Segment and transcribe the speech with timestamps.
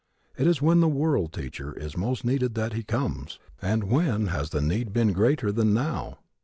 [0.35, 4.49] It is when the World Teacher is most needed that he comes; and when has
[4.49, 6.17] the need been greater than now?